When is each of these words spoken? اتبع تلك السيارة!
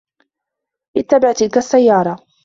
اتبع 0.97 1.31
تلك 1.33 1.57
السيارة! 1.57 2.25